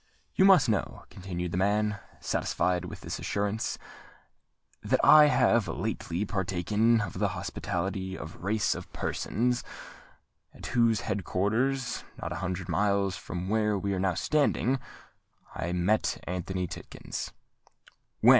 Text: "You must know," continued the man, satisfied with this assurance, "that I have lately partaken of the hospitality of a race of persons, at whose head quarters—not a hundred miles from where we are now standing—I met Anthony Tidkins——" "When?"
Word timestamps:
"You 0.33 0.45
must 0.45 0.67
know," 0.67 1.03
continued 1.11 1.51
the 1.51 1.59
man, 1.59 1.99
satisfied 2.19 2.85
with 2.85 3.01
this 3.01 3.19
assurance, 3.19 3.77
"that 4.81 4.99
I 5.03 5.25
have 5.25 5.67
lately 5.67 6.25
partaken 6.25 7.01
of 7.01 7.19
the 7.19 7.37
hospitality 7.37 8.17
of 8.17 8.33
a 8.33 8.39
race 8.39 8.73
of 8.73 8.91
persons, 8.93 9.63
at 10.55 10.65
whose 10.65 11.01
head 11.01 11.23
quarters—not 11.23 12.31
a 12.31 12.35
hundred 12.41 12.67
miles 12.67 13.15
from 13.15 13.47
where 13.47 13.77
we 13.77 13.93
are 13.93 13.99
now 13.99 14.15
standing—I 14.15 15.71
met 15.73 16.17
Anthony 16.25 16.65
Tidkins——" 16.65 17.31
"When?" 18.21 18.29